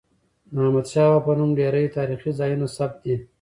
د 0.53 0.55
احمدشاه 0.65 1.07
بابا 1.11 1.21
په 1.25 1.31
نوم 1.39 1.51
ډیري 1.59 1.85
تاریخي 1.97 2.31
ځایونه 2.39 2.65
ثبت 2.75 2.97
دي. 3.03 3.15